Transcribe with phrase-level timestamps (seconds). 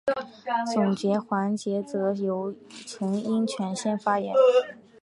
[0.73, 2.55] 总结环节则由
[2.87, 4.33] 曾荫权先发言。